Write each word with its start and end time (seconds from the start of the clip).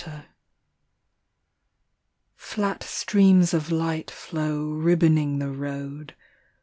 LOVERS. 0.07 0.21
FLAT 2.35 2.81
streams 2.81 3.53
of 3.53 3.71
light 3.71 4.09
flow 4.09 4.65
ribboning 4.65 5.37
the 5.37 5.51
road. 5.51 6.15